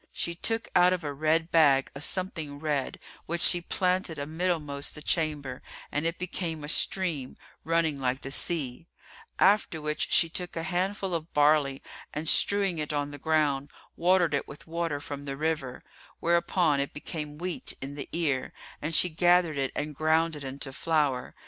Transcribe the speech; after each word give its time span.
She 0.11 0.33
took 0.33 0.67
out 0.75 0.93
of 0.93 1.03
a 1.03 1.13
red 1.13 1.51
bag 1.51 1.91
a 1.93 2.01
something 2.01 2.57
red, 2.59 2.99
which 3.27 3.39
she 3.39 3.61
planted 3.61 4.17
a 4.17 4.25
middlemost 4.25 4.95
the 4.95 5.01
chamber, 5.03 5.61
and 5.91 6.07
it 6.07 6.17
became 6.17 6.63
a 6.63 6.69
stream, 6.69 7.37
running 7.63 7.99
like 8.01 8.21
the 8.21 8.31
sea; 8.31 8.87
after 9.37 9.79
which 9.79 10.11
she 10.11 10.27
took 10.27 10.55
a 10.55 10.63
handful 10.63 11.13
of 11.13 11.31
barley 11.35 11.83
and 12.15 12.27
strewing 12.27 12.79
it 12.79 12.91
on 12.91 13.11
the 13.11 13.19
ground, 13.19 13.69
watered 13.95 14.33
it 14.33 14.47
with 14.47 14.65
water 14.65 14.99
from 14.99 15.25
the 15.25 15.37
river; 15.37 15.83
whereupon 16.19 16.79
it 16.79 16.93
became 16.93 17.37
wheat 17.37 17.75
in 17.79 17.93
the 17.93 18.09
ear, 18.11 18.53
and 18.81 18.95
she 18.95 19.07
gathered 19.07 19.59
it 19.59 19.71
and 19.75 19.93
ground 19.93 20.35
it 20.35 20.43
into 20.43 20.73
flour. 20.73 21.35